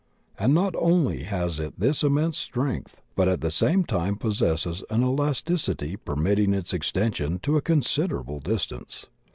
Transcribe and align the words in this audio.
And 0.39 0.55
not 0.55 0.75
only 0.77 1.25
has 1.25 1.59
it 1.59 1.79
this 1.79 2.01
immense 2.01 2.35
strength, 2.35 3.03
but 3.15 3.27
at 3.27 3.41
the 3.41 3.51
same 3.51 3.83
time 3.83 4.15
possesses 4.15 4.83
an 4.89 5.03
elasticity 5.03 5.95
permit 5.95 6.37
ting 6.37 6.55
its 6.55 6.73
extension 6.73 7.37
to 7.43 7.55
a 7.55 7.61
considerable 7.61 8.39
distance. 8.39 9.05